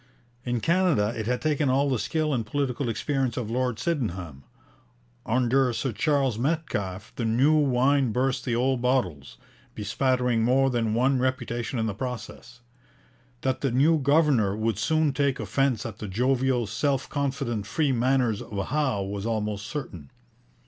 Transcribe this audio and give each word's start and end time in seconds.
In 0.43 0.61
Canada 0.61 1.13
it 1.15 1.27
had 1.27 1.43
taken 1.43 1.69
all 1.69 1.87
the 1.87 1.99
skill 1.99 2.33
and 2.33 2.43
political 2.43 2.89
experience 2.89 3.37
of 3.37 3.51
Lord 3.51 3.77
Sydenham; 3.77 4.43
under 5.27 5.71
Sir 5.73 5.91
Charles 5.91 6.39
Metcalfe 6.39 7.13
the 7.17 7.23
new 7.23 7.53
wine 7.53 8.11
burst 8.11 8.43
the 8.43 8.55
old 8.55 8.81
bottles, 8.81 9.37
bespattering 9.75 10.43
more 10.43 10.71
than 10.71 10.95
one 10.95 11.19
reputation 11.19 11.77
in 11.77 11.85
the 11.85 11.93
process. 11.93 12.61
That 13.41 13.61
the 13.61 13.69
new 13.69 13.99
governor 13.99 14.55
would 14.57 14.79
soon 14.79 15.13
take 15.13 15.39
offence 15.39 15.85
at 15.85 15.99
the 15.99 16.07
jovial, 16.07 16.65
self 16.65 17.07
confident, 17.07 17.67
free 17.67 17.91
manners 17.91 18.41
of 18.41 18.69
Howe 18.69 19.03
was 19.03 19.27
almost 19.27 19.67
certain. 19.67 20.09